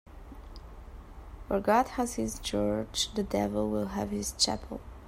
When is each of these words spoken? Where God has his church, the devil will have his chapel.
Where 1.47 1.59
God 1.59 1.89
has 1.89 2.15
his 2.15 2.39
church, 2.39 3.13
the 3.13 3.21
devil 3.21 3.69
will 3.69 3.89
have 3.89 4.09
his 4.09 4.31
chapel. 4.31 4.81